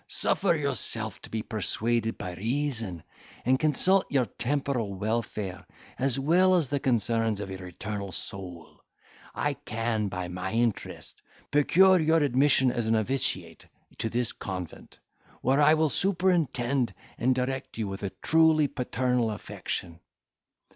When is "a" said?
12.87-12.89, 18.01-18.09